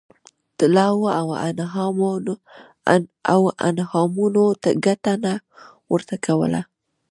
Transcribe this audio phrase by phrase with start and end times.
[0.57, 1.07] طلاوو
[3.35, 4.43] او انعامونو
[4.85, 5.33] ګټه نه
[5.91, 6.61] ورته کوله.